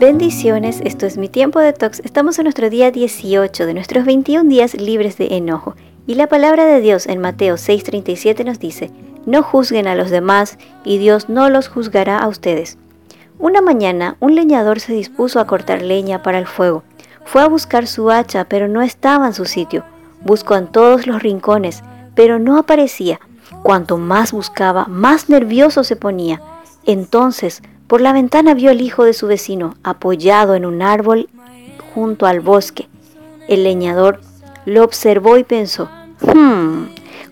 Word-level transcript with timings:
Bendiciones, 0.00 0.80
esto 0.82 1.04
es 1.04 1.18
mi 1.18 1.28
tiempo 1.28 1.60
de 1.60 1.74
tox. 1.74 2.00
Estamos 2.00 2.38
en 2.38 2.44
nuestro 2.44 2.70
día 2.70 2.90
18 2.90 3.66
de 3.66 3.74
nuestros 3.74 4.06
21 4.06 4.48
días 4.48 4.72
libres 4.72 5.18
de 5.18 5.36
enojo. 5.36 5.74
Y 6.06 6.14
la 6.14 6.26
palabra 6.26 6.64
de 6.64 6.80
Dios 6.80 7.06
en 7.06 7.20
Mateo 7.20 7.56
6:37 7.56 8.42
nos 8.46 8.58
dice, 8.58 8.90
no 9.26 9.42
juzguen 9.42 9.86
a 9.86 9.94
los 9.94 10.08
demás 10.08 10.56
y 10.84 10.96
Dios 10.96 11.28
no 11.28 11.50
los 11.50 11.68
juzgará 11.68 12.18
a 12.18 12.28
ustedes. 12.28 12.78
Una 13.38 13.60
mañana 13.60 14.16
un 14.20 14.36
leñador 14.36 14.80
se 14.80 14.94
dispuso 14.94 15.38
a 15.38 15.46
cortar 15.46 15.82
leña 15.82 16.22
para 16.22 16.38
el 16.38 16.46
fuego. 16.46 16.82
Fue 17.26 17.42
a 17.42 17.48
buscar 17.48 17.86
su 17.86 18.10
hacha, 18.10 18.46
pero 18.46 18.68
no 18.68 18.80
estaba 18.80 19.26
en 19.26 19.34
su 19.34 19.44
sitio. 19.44 19.84
Buscó 20.22 20.56
en 20.56 20.68
todos 20.68 21.06
los 21.06 21.22
rincones, 21.22 21.82
pero 22.14 22.38
no 22.38 22.56
aparecía. 22.56 23.20
Cuanto 23.62 23.98
más 23.98 24.32
buscaba, 24.32 24.86
más 24.86 25.28
nervioso 25.28 25.84
se 25.84 25.96
ponía. 25.96 26.40
Entonces 26.86 27.60
por 27.90 28.00
la 28.00 28.12
ventana 28.12 28.54
vio 28.54 28.70
al 28.70 28.80
hijo 28.82 29.02
de 29.02 29.12
su 29.12 29.26
vecino 29.26 29.74
apoyado 29.82 30.54
en 30.54 30.64
un 30.64 30.80
árbol 30.80 31.28
junto 31.92 32.26
al 32.26 32.38
bosque. 32.38 32.86
El 33.48 33.64
leñador 33.64 34.20
lo 34.64 34.84
observó 34.84 35.38
y 35.38 35.42
pensó, 35.42 35.90
hmm, 36.20 36.84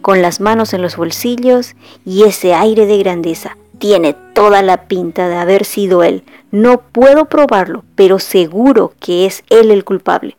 con 0.02 0.21
las 0.21 0.41
manos 0.41 0.75
en 0.75 0.83
los 0.83 0.97
bolsillos 0.97 1.77
y 2.05 2.25
ese 2.25 2.55
aire 2.55 2.87
de 2.87 2.99
grandeza. 2.99 3.57
Tiene 3.79 4.16
toda 4.35 4.63
la 4.63 4.89
pinta 4.89 5.29
de 5.29 5.37
haber 5.37 5.65
sido 5.65 6.02
él. 6.02 6.25
No 6.51 6.80
puedo 6.80 7.27
probarlo, 7.27 7.85
pero 7.95 8.19
seguro 8.19 8.95
que 8.99 9.27
es 9.27 9.45
él 9.51 9.71
el 9.71 9.85
culpable. 9.85 10.37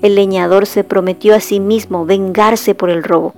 El 0.00 0.14
leñador 0.14 0.64
se 0.64 0.82
prometió 0.82 1.34
a 1.34 1.40
sí 1.40 1.60
mismo 1.60 2.06
vengarse 2.06 2.74
por 2.74 2.88
el 2.88 3.02
robo. 3.04 3.34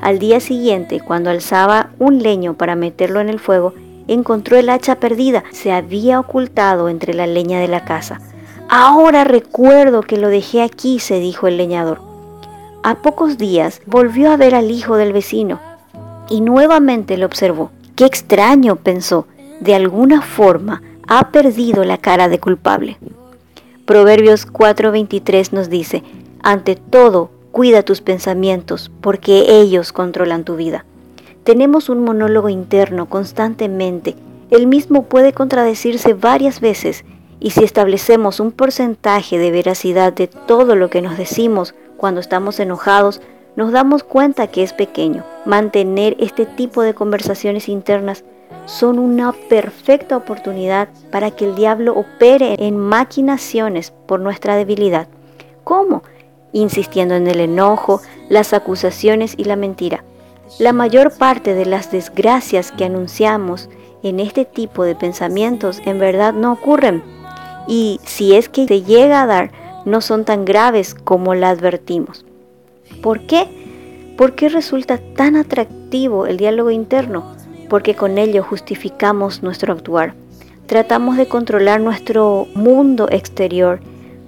Al 0.00 0.18
día 0.18 0.40
siguiente, 0.40 1.00
cuando 1.00 1.28
alzaba 1.28 1.90
un 1.98 2.22
leño 2.22 2.54
para 2.54 2.76
meterlo 2.76 3.20
en 3.20 3.28
el 3.28 3.38
fuego, 3.38 3.74
encontró 4.12 4.56
el 4.56 4.68
hacha 4.68 4.96
perdida. 4.96 5.44
Se 5.52 5.72
había 5.72 6.20
ocultado 6.20 6.88
entre 6.88 7.14
la 7.14 7.26
leña 7.26 7.60
de 7.60 7.68
la 7.68 7.84
casa. 7.84 8.20
Ahora 8.68 9.24
recuerdo 9.24 10.02
que 10.02 10.16
lo 10.16 10.28
dejé 10.28 10.62
aquí, 10.62 10.98
se 11.00 11.18
dijo 11.18 11.46
el 11.46 11.56
leñador. 11.56 12.00
A 12.82 12.96
pocos 12.96 13.36
días 13.36 13.82
volvió 13.86 14.30
a 14.30 14.36
ver 14.36 14.54
al 14.54 14.70
hijo 14.70 14.96
del 14.96 15.12
vecino 15.12 15.60
y 16.28 16.40
nuevamente 16.40 17.16
lo 17.16 17.26
observó. 17.26 17.70
Qué 17.96 18.06
extraño, 18.06 18.76
pensó. 18.76 19.26
De 19.60 19.74
alguna 19.74 20.22
forma 20.22 20.82
ha 21.06 21.30
perdido 21.30 21.84
la 21.84 21.98
cara 21.98 22.28
de 22.28 22.38
culpable. 22.38 22.96
Proverbios 23.84 24.46
4:23 24.46 25.52
nos 25.52 25.68
dice, 25.68 26.04
ante 26.42 26.76
todo, 26.76 27.30
cuida 27.50 27.82
tus 27.82 28.00
pensamientos, 28.00 28.90
porque 29.00 29.60
ellos 29.60 29.92
controlan 29.92 30.44
tu 30.44 30.56
vida. 30.56 30.84
Tenemos 31.44 31.88
un 31.88 32.04
monólogo 32.04 32.48
interno 32.48 33.08
constantemente. 33.08 34.14
El 34.50 34.66
mismo 34.66 35.04
puede 35.04 35.32
contradecirse 35.32 36.12
varias 36.12 36.60
veces 36.60 37.04
y 37.40 37.50
si 37.50 37.64
establecemos 37.64 38.40
un 38.40 38.52
porcentaje 38.52 39.38
de 39.38 39.50
veracidad 39.50 40.12
de 40.12 40.26
todo 40.26 40.76
lo 40.76 40.90
que 40.90 41.00
nos 41.00 41.16
decimos 41.16 41.74
cuando 41.96 42.20
estamos 42.20 42.60
enojados, 42.60 43.22
nos 43.56 43.72
damos 43.72 44.04
cuenta 44.04 44.48
que 44.48 44.62
es 44.62 44.74
pequeño. 44.74 45.24
Mantener 45.46 46.14
este 46.20 46.44
tipo 46.44 46.82
de 46.82 46.94
conversaciones 46.94 47.68
internas 47.68 48.24
son 48.66 48.98
una 48.98 49.32
perfecta 49.32 50.16
oportunidad 50.18 50.88
para 51.10 51.30
que 51.30 51.46
el 51.46 51.54
diablo 51.54 51.94
opere 51.94 52.56
en 52.58 52.78
maquinaciones 52.78 53.92
por 54.06 54.20
nuestra 54.20 54.56
debilidad. 54.56 55.08
¿Cómo? 55.64 56.02
Insistiendo 56.52 57.14
en 57.14 57.26
el 57.26 57.40
enojo, 57.40 58.02
las 58.28 58.52
acusaciones 58.52 59.34
y 59.36 59.44
la 59.44 59.56
mentira. 59.56 60.04
La 60.58 60.72
mayor 60.72 61.16
parte 61.16 61.54
de 61.54 61.64
las 61.64 61.90
desgracias 61.90 62.72
que 62.72 62.84
anunciamos 62.84 63.68
en 64.02 64.20
este 64.20 64.44
tipo 64.44 64.84
de 64.84 64.94
pensamientos 64.94 65.80
en 65.84 65.98
verdad 65.98 66.32
no 66.34 66.52
ocurren 66.52 67.02
y 67.66 68.00
si 68.04 68.34
es 68.34 68.48
que 68.48 68.66
se 68.66 68.82
llega 68.82 69.22
a 69.22 69.26
dar, 69.26 69.52
no 69.84 70.00
son 70.00 70.24
tan 70.24 70.44
graves 70.44 70.94
como 70.94 71.34
la 71.34 71.50
advertimos. 71.50 72.24
¿Por 73.02 73.20
qué? 73.26 74.14
¿Por 74.16 74.34
qué 74.34 74.48
resulta 74.48 74.98
tan 74.98 75.36
atractivo 75.36 76.26
el 76.26 76.36
diálogo 76.36 76.70
interno? 76.70 77.24
Porque 77.68 77.94
con 77.94 78.18
ello 78.18 78.42
justificamos 78.42 79.42
nuestro 79.42 79.72
actuar. 79.72 80.14
Tratamos 80.66 81.16
de 81.16 81.26
controlar 81.26 81.80
nuestro 81.80 82.46
mundo 82.54 83.08
exterior, 83.10 83.80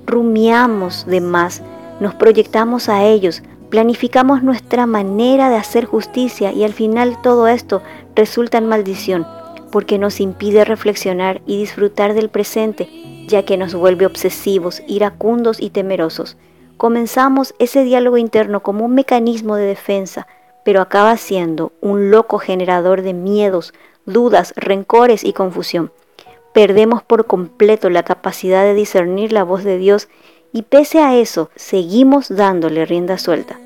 rumiamos 0.07 1.05
de 1.07 1.21
más, 1.21 1.63
nos 2.01 2.15
proyectamos 2.15 2.89
a 2.89 3.05
ellos, 3.05 3.43
Planificamos 3.73 4.43
nuestra 4.43 4.85
manera 4.85 5.49
de 5.49 5.57
hacer 5.57 5.87
justicia 5.87 6.53
y 6.53 6.63
al 6.63 6.75
final 6.75 7.23
todo 7.23 7.49
esto 7.49 7.81
resulta 8.15 8.59
en 8.59 8.67
maldición 8.67 9.27
porque 9.71 9.97
nos 9.97 10.21
impide 10.21 10.67
reflexionar 10.67 11.41
y 11.47 11.57
disfrutar 11.57 12.13
del 12.13 12.29
presente, 12.29 12.91
ya 13.29 13.47
que 13.47 13.57
nos 13.57 13.75
vuelve 13.75 14.05
obsesivos, 14.05 14.83
iracundos 14.87 15.59
y 15.59 15.71
temerosos. 15.71 16.37
Comenzamos 16.77 17.55
ese 17.59 17.83
diálogo 17.83 18.19
interno 18.19 18.63
como 18.63 18.85
un 18.85 18.95
mecanismo 18.95 19.57
de 19.57 19.65
defensa, 19.65 20.27
pero 20.67 20.83
acaba 20.83 21.17
siendo 21.17 21.73
un 21.81 22.11
loco 22.11 22.39
generador 22.39 23.01
de 23.01 23.15
miedos, 23.15 23.73
dudas, 24.05 24.53
rencores 24.55 25.25
y 25.25 25.33
confusión. 25.33 25.93
Perdemos 26.53 27.03
por 27.03 27.25
completo 27.25 27.89
la 27.89 28.03
capacidad 28.03 28.65
de 28.65 28.75
discernir 28.75 29.33
la 29.33 29.45
voz 29.45 29.65
de 29.65 29.79
Dios 29.79 30.11
y 30.53 30.63
pese 30.63 31.01
a 31.01 31.17
eso 31.17 31.51
seguimos 31.57 32.29
dándole 32.29 32.85
rienda 32.87 33.19
suelta. 33.19 33.59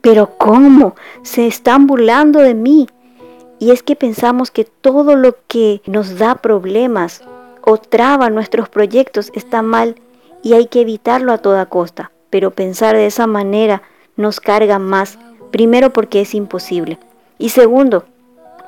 Pero 0.00 0.36
¿cómo? 0.38 0.94
Se 1.22 1.46
están 1.46 1.86
burlando 1.86 2.40
de 2.40 2.54
mí. 2.54 2.88
Y 3.58 3.72
es 3.72 3.82
que 3.82 3.96
pensamos 3.96 4.50
que 4.50 4.64
todo 4.64 5.16
lo 5.16 5.36
que 5.48 5.82
nos 5.86 6.18
da 6.18 6.36
problemas 6.36 7.22
o 7.62 7.76
traba 7.76 8.30
nuestros 8.30 8.68
proyectos 8.68 9.32
está 9.34 9.62
mal 9.62 9.96
y 10.42 10.54
hay 10.54 10.66
que 10.66 10.82
evitarlo 10.82 11.32
a 11.32 11.38
toda 11.38 11.66
costa. 11.66 12.12
Pero 12.30 12.52
pensar 12.52 12.94
de 12.94 13.06
esa 13.06 13.26
manera 13.26 13.82
nos 14.16 14.38
carga 14.38 14.78
más, 14.78 15.18
primero 15.50 15.92
porque 15.92 16.20
es 16.20 16.34
imposible 16.34 16.98
y 17.38 17.50
segundo 17.50 18.04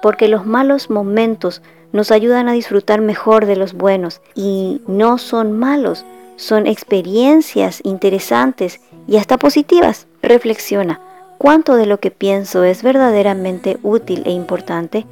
porque 0.00 0.28
los 0.28 0.46
malos 0.46 0.90
momentos 0.90 1.62
nos 1.92 2.10
ayudan 2.10 2.48
a 2.48 2.52
disfrutar 2.52 3.00
mejor 3.00 3.46
de 3.46 3.56
los 3.56 3.74
buenos 3.74 4.22
y 4.34 4.80
no 4.86 5.18
son 5.18 5.58
malos, 5.58 6.04
son 6.40 6.66
experiencias 6.66 7.80
interesantes 7.84 8.80
y 9.06 9.18
hasta 9.18 9.36
positivas. 9.36 10.06
Reflexiona, 10.22 10.98
¿cuánto 11.36 11.76
de 11.76 11.84
lo 11.84 12.00
que 12.00 12.10
pienso 12.10 12.64
es 12.64 12.82
verdaderamente 12.82 13.78
útil 13.82 14.22
e 14.24 14.30
importante? 14.30 15.04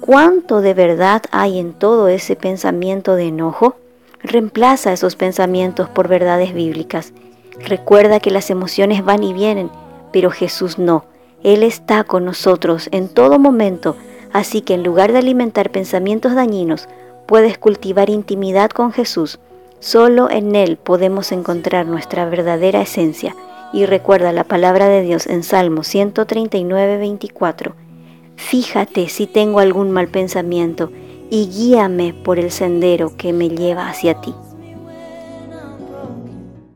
¿Cuánto 0.00 0.62
de 0.62 0.72
verdad 0.72 1.22
hay 1.32 1.58
en 1.58 1.74
todo 1.74 2.08
ese 2.08 2.34
pensamiento 2.34 3.14
de 3.14 3.24
enojo? 3.24 3.76
Reemplaza 4.22 4.94
esos 4.94 5.16
pensamientos 5.16 5.90
por 5.90 6.08
verdades 6.08 6.54
bíblicas. 6.54 7.12
Recuerda 7.58 8.18
que 8.18 8.30
las 8.30 8.48
emociones 8.48 9.04
van 9.04 9.22
y 9.22 9.34
vienen, 9.34 9.68
pero 10.12 10.30
Jesús 10.30 10.78
no. 10.78 11.04
Él 11.42 11.62
está 11.62 12.04
con 12.04 12.24
nosotros 12.24 12.88
en 12.90 13.10
todo 13.10 13.38
momento, 13.38 13.96
así 14.32 14.62
que 14.62 14.74
en 14.74 14.82
lugar 14.82 15.12
de 15.12 15.18
alimentar 15.18 15.70
pensamientos 15.70 16.34
dañinos, 16.34 16.88
puedes 17.26 17.58
cultivar 17.58 18.08
intimidad 18.08 18.70
con 18.70 18.92
Jesús 18.92 19.38
Solo 19.80 20.30
en 20.30 20.54
Él 20.54 20.76
podemos 20.76 21.32
encontrar 21.32 21.86
nuestra 21.86 22.26
verdadera 22.26 22.82
esencia. 22.82 23.34
Y 23.72 23.86
recuerda 23.86 24.32
la 24.32 24.44
palabra 24.44 24.88
de 24.88 25.00
Dios 25.00 25.26
en 25.26 25.42
Salmo 25.42 25.84
139, 25.84 26.98
24. 26.98 27.74
Fíjate 28.36 29.08
si 29.08 29.26
tengo 29.26 29.60
algún 29.60 29.90
mal 29.90 30.08
pensamiento 30.08 30.90
y 31.30 31.48
guíame 31.48 32.12
por 32.12 32.38
el 32.38 32.50
sendero 32.50 33.16
que 33.16 33.32
me 33.32 33.48
lleva 33.48 33.88
hacia 33.88 34.20
ti. 34.20 34.34